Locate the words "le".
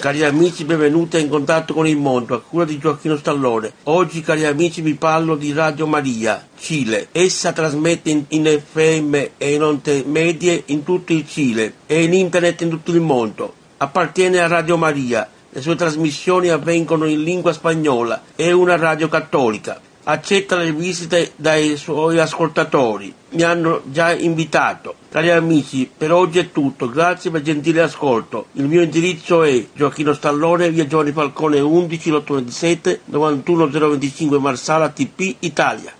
15.50-15.60, 20.56-20.72